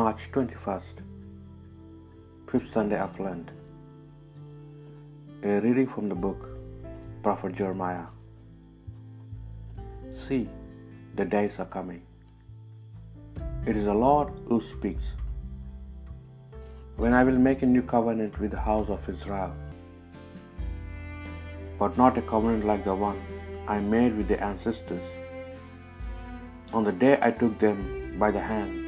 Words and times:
March 0.00 0.30
21st, 0.32 1.00
fifth 2.50 2.68
Sunday 2.72 2.98
of 2.98 3.18
Lent. 3.20 3.50
A 5.42 5.60
reading 5.60 5.86
from 5.86 6.08
the 6.08 6.14
book 6.14 6.48
Prophet 7.22 7.52
Jeremiah. 7.58 8.06
See, 10.14 10.48
the 11.14 11.26
days 11.26 11.58
are 11.58 11.66
coming. 11.66 12.00
It 13.66 13.76
is 13.76 13.84
the 13.84 13.92
Lord 13.92 14.32
who 14.46 14.62
speaks. 14.62 15.12
When 16.96 17.12
I 17.12 17.22
will 17.22 17.40
make 17.48 17.60
a 17.60 17.66
new 17.66 17.82
covenant 17.82 18.40
with 18.40 18.52
the 18.52 18.64
house 18.70 18.88
of 18.88 19.06
Israel, 19.14 19.54
but 21.78 21.98
not 21.98 22.16
a 22.16 22.22
covenant 22.22 22.64
like 22.64 22.86
the 22.86 22.94
one 22.94 23.20
I 23.68 23.80
made 23.80 24.16
with 24.16 24.28
their 24.28 24.42
ancestors 24.42 25.18
on 26.72 26.84
the 26.84 26.92
day 26.92 27.18
I 27.20 27.30
took 27.30 27.58
them 27.58 28.16
by 28.18 28.30
the 28.30 28.40
hand 28.40 28.81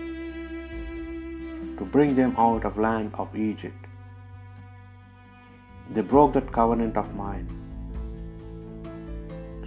to 1.78 1.84
bring 1.84 2.14
them 2.14 2.34
out 2.36 2.64
of 2.64 2.78
land 2.78 3.12
of 3.14 3.36
Egypt. 3.36 3.86
They 5.90 6.02
broke 6.02 6.32
that 6.34 6.50
covenant 6.52 6.96
of 6.96 7.14
mine. 7.14 7.48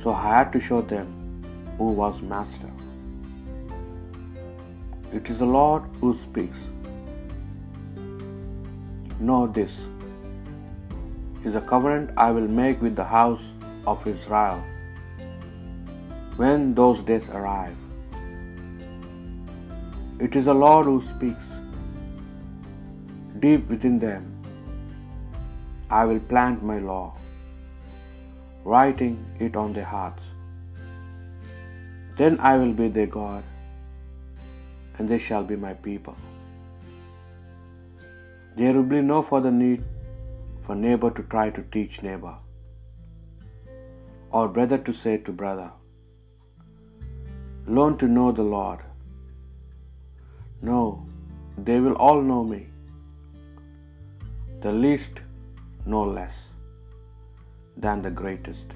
So 0.01 0.13
I 0.13 0.37
had 0.37 0.53
to 0.53 0.59
show 0.59 0.81
them 0.81 1.07
who 1.77 1.91
was 1.91 2.21
master. 2.21 2.71
It 5.11 5.29
is 5.29 5.37
the 5.39 5.45
Lord 5.45 5.83
who 6.01 6.13
speaks. 6.13 6.63
Know 9.19 9.47
this 9.47 9.81
is 11.43 11.55
a 11.55 11.61
covenant 11.61 12.11
I 12.17 12.31
will 12.31 12.47
make 12.47 12.81
with 12.81 12.95
the 12.95 13.05
house 13.05 13.45
of 13.85 14.05
Israel 14.05 14.63
when 16.35 16.73
those 16.75 17.01
days 17.01 17.29
arrive. 17.29 17.75
It 20.19 20.35
is 20.35 20.45
the 20.45 20.53
Lord 20.53 20.85
who 20.85 20.99
speaks. 21.01 21.47
Deep 23.45 23.63
within 23.71 23.95
them, 24.03 24.23
I 25.99 26.05
will 26.09 26.21
plant 26.31 26.63
my 26.69 26.77
law, 26.91 27.05
writing 28.73 29.15
it 29.45 29.55
on 29.61 29.73
their 29.77 29.89
hearts. 29.95 30.25
Then 32.19 32.39
I 32.49 32.53
will 32.59 32.73
be 32.81 32.87
their 32.97 33.11
God, 33.17 33.43
and 34.97 35.07
they 35.11 35.19
shall 35.27 35.45
be 35.51 35.57
my 35.65 35.73
people. 35.87 36.17
There 38.59 38.73
will 38.77 38.89
be 38.95 39.01
no 39.13 39.19
further 39.29 39.53
need 39.63 39.83
for 40.65 40.75
neighbor 40.85 41.11
to 41.17 41.25
try 41.33 41.45
to 41.57 41.63
teach 41.75 41.97
neighbor, 42.07 42.35
or 44.37 44.45
brother 44.57 44.79
to 44.87 44.95
say 45.01 45.15
to 45.27 45.33
brother, 45.43 45.69
Learn 47.77 47.93
to 48.01 48.07
know 48.15 48.29
the 48.39 48.47
Lord. 48.55 48.81
No, 50.69 50.81
they 51.67 51.79
will 51.85 51.97
all 52.07 52.21
know 52.31 52.43
me, 52.53 52.61
the 54.65 54.71
least 54.71 55.19
no 55.93 56.03
less 56.03 56.37
than 57.85 58.01
the 58.05 58.13
greatest. 58.21 58.71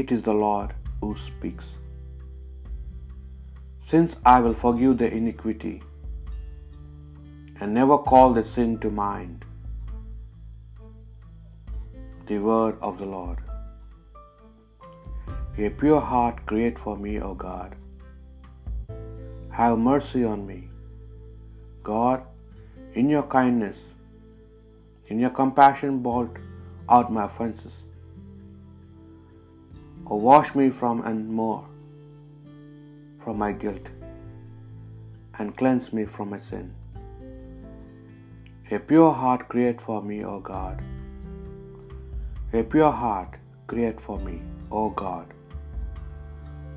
It 0.00 0.12
is 0.16 0.22
the 0.22 0.36
Lord 0.42 0.74
who 1.00 1.10
speaks. 1.16 1.74
Since 3.90 4.14
I 4.34 4.38
will 4.44 4.54
forgive 4.54 4.94
their 4.98 5.14
iniquity 5.20 5.82
and 7.60 7.74
never 7.74 7.98
call 8.12 8.32
their 8.32 8.48
sin 8.54 8.78
to 8.86 8.90
mind. 9.02 9.44
The 12.30 12.38
word 12.38 12.76
of 12.80 12.98
the 13.02 13.10
Lord. 13.16 13.38
A 15.58 15.70
pure 15.82 16.00
heart 16.00 16.46
create 16.46 16.78
for 16.78 16.96
me, 16.96 17.20
O 17.20 17.34
God. 17.34 17.74
Have 19.60 19.78
mercy 19.90 20.24
on 20.32 20.46
me. 20.46 20.58
God, 21.82 22.22
in 22.94 23.08
your 23.08 23.22
kindness, 23.22 23.78
in 25.08 25.18
your 25.18 25.30
compassion, 25.30 25.98
blot 26.00 26.38
out 26.88 27.12
my 27.12 27.24
offenses. 27.24 27.84
O 30.06 30.16
wash 30.16 30.54
me 30.54 30.70
from 30.70 31.02
and 31.02 31.28
more 31.28 31.64
from 33.22 33.38
my 33.38 33.52
guilt, 33.52 33.88
and 35.38 35.56
cleanse 35.56 35.92
me 35.92 36.04
from 36.06 36.30
my 36.30 36.38
sin. 36.38 36.74
A 38.70 38.78
pure 38.78 39.12
heart 39.12 39.48
create 39.48 39.80
for 39.80 40.02
me, 40.02 40.24
O 40.24 40.40
God. 40.40 40.82
A 42.52 42.62
pure 42.62 42.92
heart 42.92 43.36
create 43.66 44.00
for 44.00 44.18
me, 44.18 44.40
O 44.70 44.88
God. 44.90 45.26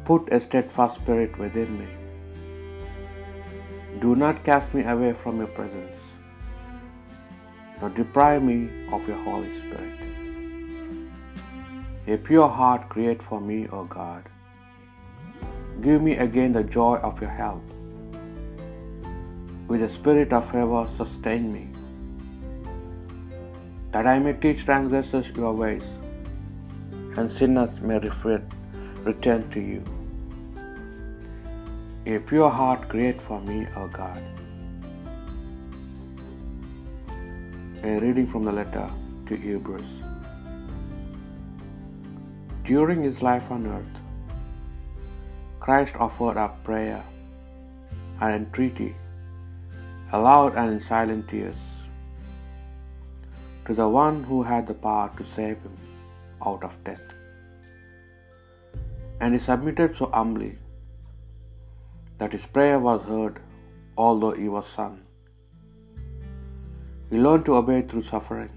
Put 0.06 0.32
a 0.32 0.40
steadfast 0.40 0.96
spirit 1.02 1.38
within 1.38 1.80
me. 1.80 1.90
Do 4.03 4.16
not 4.16 4.44
cast 4.44 4.73
me 4.73 4.84
away 4.91 5.13
from 5.13 5.38
your 5.38 5.50
presence, 5.57 6.06
nor 7.79 7.89
deprive 7.91 8.41
me 8.41 8.57
of 8.91 9.07
your 9.07 9.19
Holy 9.25 9.51
Spirit. 9.57 10.00
A 12.07 12.17
pure 12.17 12.50
heart 12.50 12.89
create 12.89 13.22
for 13.22 13.39
me, 13.39 13.67
O 13.67 13.84
God. 13.84 14.23
Give 15.84 16.01
me 16.01 16.17
again 16.17 16.51
the 16.51 16.63
joy 16.63 16.95
of 17.12 17.22
your 17.22 17.29
help. 17.29 17.62
With 19.67 19.81
the 19.81 19.89
spirit 20.00 20.33
of 20.33 20.50
favor, 20.50 20.83
sustain 20.97 21.53
me, 21.53 21.68
that 23.91 24.07
I 24.07 24.18
may 24.18 24.33
teach 24.33 24.66
transgressors 24.66 25.29
your 25.29 25.53
ways, 25.53 25.88
and 27.18 27.31
sinners 27.31 27.81
may 27.81 28.00
refer, 28.00 28.41
return 29.03 29.50
to 29.51 29.59
you. 29.59 29.83
A 32.07 32.17
pure 32.17 32.50
heart 32.50 32.89
create 32.89 33.22
for 33.22 33.39
me, 33.39 33.67
O 33.78 33.88
God. 33.88 34.19
A 37.84 38.00
reading 38.00 38.25
from 38.25 38.44
the 38.44 38.51
letter 38.51 38.89
to 39.28 39.35
Hebrews. 39.35 39.91
During 42.63 43.03
his 43.03 43.22
life 43.22 43.51
on 43.51 43.67
earth, 43.67 44.00
Christ 45.59 45.95
offered 45.95 46.38
up 46.38 46.63
prayer 46.63 47.03
and 48.19 48.33
entreaty, 48.33 48.95
aloud 50.12 50.56
and 50.56 50.73
in 50.73 50.79
silent 50.79 51.29
tears, 51.29 51.62
to 53.68 53.75
the 53.75 53.88
one 53.88 54.23
who 54.23 54.41
had 54.41 54.66
the 54.66 54.73
power 54.73 55.12
to 55.19 55.23
save 55.23 55.57
him 55.57 55.78
out 56.44 56.63
of 56.63 56.83
death. 56.83 57.13
And 59.19 59.35
he 59.35 59.39
submitted 59.39 59.95
so 59.95 60.07
humbly 60.07 60.57
that 62.22 62.36
his 62.38 62.44
prayer 62.56 62.80
was 62.88 63.06
heard, 63.12 63.38
although 64.06 64.34
he 64.40 64.50
was 64.56 64.68
son. 64.80 64.98
He 67.12 67.22
learned 67.26 67.46
to 67.48 67.56
obey 67.59 67.78
through 67.82 68.04
suffering, 68.09 68.52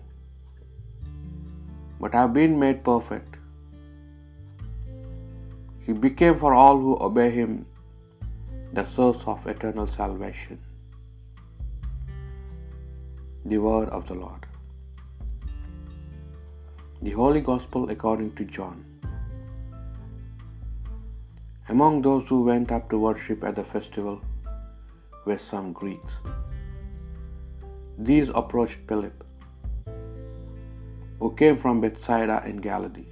but 2.03 2.19
have 2.19 2.35
been 2.41 2.59
made 2.65 2.83
perfect. 2.91 3.39
He 5.87 5.95
became 6.07 6.37
for 6.45 6.53
all 6.63 6.79
who 6.85 6.93
obey 7.09 7.31
him 7.41 7.55
the 8.79 8.85
source 8.97 9.25
of 9.33 9.47
eternal 9.55 9.89
salvation. 9.99 10.59
The 13.53 13.61
word 13.69 13.89
of 13.99 14.07
the 14.11 14.19
Lord. 14.25 14.45
The 17.07 17.15
Holy 17.23 17.43
Gospel 17.53 17.91
according 17.97 18.33
to 18.41 18.45
John. 18.59 18.77
Among 21.73 22.03
those 22.03 22.29
who 22.29 22.45
went 22.45 22.71
up 22.71 22.91
to 22.91 22.99
worship 22.99 23.43
at 23.43 23.55
the 23.57 23.65
festival 23.65 24.21
were 25.25 25.39
some 25.39 25.73
Greeks. 25.73 26.17
These 27.97 28.31
approached 28.41 28.81
Philip, 28.87 29.25
who 31.21 31.31
came 31.43 31.57
from 31.57 31.81
Bethsaida 31.81 32.43
in 32.51 32.59
Galilee, 32.67 33.07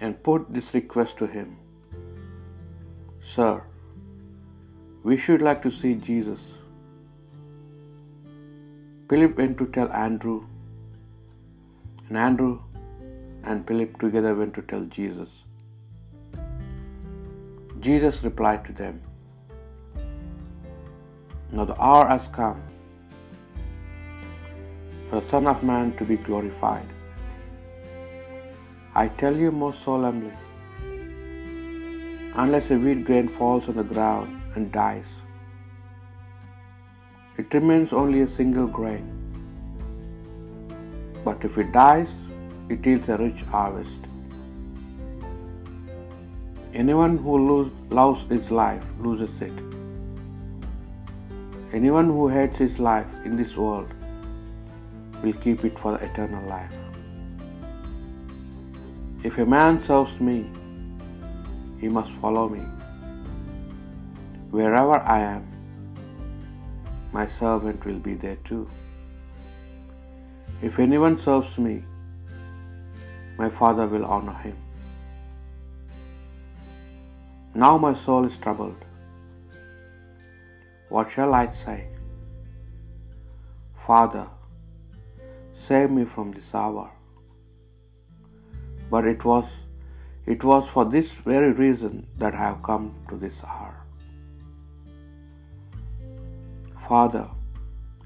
and 0.00 0.22
put 0.28 0.52
this 0.58 0.72
request 0.74 1.16
to 1.18 1.26
him 1.26 1.56
Sir, 3.34 3.64
we 5.02 5.16
should 5.16 5.42
like 5.42 5.62
to 5.62 5.72
see 5.78 5.94
Jesus. 5.94 6.44
Philip 9.08 9.36
went 9.42 9.58
to 9.58 9.66
tell 9.78 9.90
Andrew, 10.04 10.38
and 12.08 12.16
Andrew 12.28 12.52
and 13.42 13.66
Philip 13.66 13.98
together 13.98 14.34
went 14.42 14.54
to 14.54 14.62
tell 14.62 14.84
Jesus. 15.00 15.45
Jesus 17.80 18.22
replied 18.24 18.64
to 18.64 18.72
them, 18.72 19.02
Now 21.52 21.64
the 21.64 21.80
hour 21.80 22.06
has 22.08 22.28
come 22.28 22.62
for 25.08 25.20
the 25.20 25.28
Son 25.28 25.46
of 25.46 25.62
Man 25.62 25.96
to 25.96 26.04
be 26.04 26.16
glorified. 26.16 26.88
I 28.94 29.08
tell 29.08 29.36
you 29.36 29.52
most 29.52 29.82
solemnly, 29.82 30.32
unless 32.34 32.70
a 32.70 32.78
wheat 32.78 33.04
grain 33.04 33.28
falls 33.28 33.68
on 33.68 33.76
the 33.76 33.84
ground 33.84 34.40
and 34.54 34.72
dies, 34.72 35.06
it 37.36 37.52
remains 37.52 37.92
only 37.92 38.22
a 38.22 38.26
single 38.26 38.66
grain. 38.66 39.12
But 41.24 41.44
if 41.44 41.58
it 41.58 41.72
dies, 41.72 42.12
it 42.68 42.84
yields 42.86 43.08
a 43.10 43.18
rich 43.18 43.42
harvest. 43.42 44.05
Anyone 46.80 47.16
who 47.16 47.34
lose, 47.48 47.72
loves 47.88 48.24
his 48.30 48.50
life 48.50 48.82
loses 49.00 49.40
it. 49.40 49.60
Anyone 51.72 52.04
who 52.04 52.28
hates 52.28 52.58
his 52.58 52.78
life 52.78 53.06
in 53.24 53.34
this 53.34 53.56
world 53.56 53.94
will 55.22 55.32
keep 55.32 55.64
it 55.64 55.78
for 55.78 55.96
eternal 56.08 56.46
life. 56.46 56.74
If 59.24 59.38
a 59.38 59.46
man 59.46 59.80
serves 59.80 60.20
me, 60.20 60.50
he 61.80 61.88
must 61.88 62.12
follow 62.24 62.46
me. 62.50 62.60
Wherever 64.50 64.98
I 64.98 65.20
am, 65.20 65.48
my 67.10 67.26
servant 67.26 67.86
will 67.86 68.00
be 68.00 68.12
there 68.12 68.36
too. 68.44 68.68
If 70.60 70.78
anyone 70.78 71.18
serves 71.18 71.56
me, 71.56 71.84
my 73.38 73.48
Father 73.48 73.86
will 73.86 74.04
honor 74.04 74.38
him. 74.44 74.65
Now 77.60 77.78
my 77.82 77.94
soul 77.94 78.26
is 78.26 78.36
troubled. 78.36 78.84
What 80.90 81.10
shall 81.10 81.32
I 81.36 81.46
say? 81.58 81.88
Father, 83.86 84.24
save 85.54 85.90
me 85.98 86.04
from 86.04 86.32
this 86.32 86.54
hour. 86.54 86.90
But 88.90 89.06
it 89.12 89.24
was 89.30 89.54
it 90.34 90.44
was 90.50 90.68
for 90.74 90.84
this 90.96 91.14
very 91.30 91.52
reason 91.62 92.06
that 92.18 92.34
I 92.34 92.42
have 92.48 92.62
come 92.68 92.86
to 93.08 93.16
this 93.24 93.42
hour. 93.42 93.74
Father, 96.88 97.26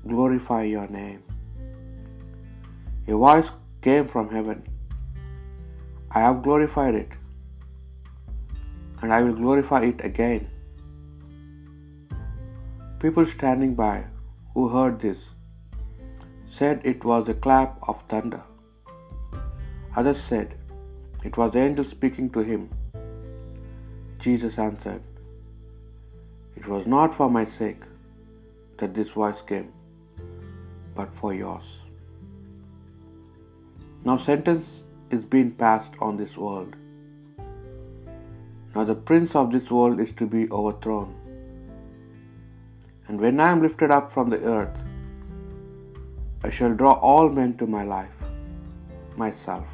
glorify 0.07 0.63
your 0.75 0.87
name. 0.87 1.25
A 3.09 3.17
voice 3.27 3.51
came 3.89 4.07
from 4.07 4.31
heaven. 4.31 4.63
I 6.13 6.21
have 6.21 6.45
glorified 6.45 6.95
it, 6.95 7.20
and 9.03 9.13
I 9.13 9.23
will 9.23 9.37
glorify 9.43 9.83
it 9.91 10.05
again. 10.05 10.49
People 13.03 13.27
standing 13.27 13.75
by 13.75 14.05
who 14.55 14.69
heard 14.69 15.01
this 15.01 15.21
said 16.57 16.81
it 16.85 17.05
was 17.11 17.29
a 17.29 17.35
clap 17.35 17.79
of 17.89 18.03
thunder. 18.13 18.43
Others 19.97 20.23
said 20.23 20.57
it 21.25 21.37
was 21.37 21.53
the 21.53 21.61
angels 21.61 21.89
speaking 21.89 22.29
to 22.31 22.41
him. 22.41 22.69
Jesus 24.19 24.59
answered, 24.59 25.03
It 26.57 26.67
was 26.73 26.87
not 26.87 27.15
for 27.15 27.31
my 27.31 27.45
sake 27.45 27.85
that 28.79 28.95
this 28.99 29.11
voice 29.11 29.41
came, 29.53 29.73
but 30.95 31.15
for 31.21 31.33
yours. 31.33 31.71
Now 34.05 34.17
sentence 34.17 34.83
is 35.11 35.25
being 35.25 35.53
passed 35.53 35.93
on 36.01 36.17
this 36.17 36.37
world. 36.37 36.77
Now 38.75 38.85
the 38.85 38.95
prince 38.95 39.35
of 39.35 39.51
this 39.53 39.71
world 39.71 40.01
is 40.01 40.13
to 40.13 40.27
be 40.27 40.49
overthrown. 40.51 41.15
And 43.09 43.21
when 43.21 43.41
I 43.41 43.51
am 43.51 43.63
lifted 43.63 43.91
up 43.91 44.13
from 44.13 44.31
the 44.31 44.41
earth, 44.45 44.79
I 46.45 46.51
shall 46.51 46.75
draw 46.75 46.93
all 46.93 47.29
men 47.29 47.57
to 47.59 47.67
my 47.67 47.83
life, 47.83 48.23
myself. 49.17 49.67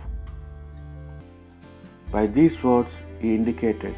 By 2.11 2.27
these 2.27 2.63
words 2.65 2.95
he 3.21 3.35
indicated 3.35 3.95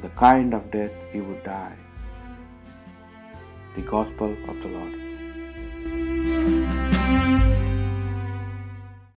the 0.00 0.08
kind 0.10 0.54
of 0.54 0.70
death 0.70 0.92
he 1.12 1.20
would 1.20 1.44
die. 1.44 1.76
The 3.74 3.82
Gospel 3.82 4.36
of 4.48 4.62
the 4.62 4.68
Lord. 4.68 5.03